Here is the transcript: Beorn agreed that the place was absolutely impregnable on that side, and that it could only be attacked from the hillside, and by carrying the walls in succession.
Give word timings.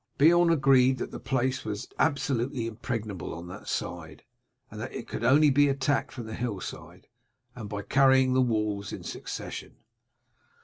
Beorn 0.17 0.49
agreed 0.49 0.97
that 0.97 1.11
the 1.11 1.19
place 1.19 1.63
was 1.63 1.87
absolutely 1.99 2.65
impregnable 2.65 3.35
on 3.35 3.45
that 3.49 3.67
side, 3.67 4.23
and 4.71 4.81
that 4.81 4.91
it 4.91 5.07
could 5.07 5.23
only 5.23 5.51
be 5.51 5.67
attacked 5.69 6.11
from 6.11 6.25
the 6.25 6.33
hillside, 6.33 7.05
and 7.55 7.69
by 7.69 7.83
carrying 7.83 8.33
the 8.33 8.41
walls 8.41 8.91
in 8.91 9.03
succession. 9.03 9.75